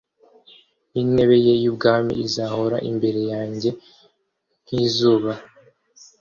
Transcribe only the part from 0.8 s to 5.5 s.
n’intebe ye y’ubwami izahoraho imbere yanjye nk’izuba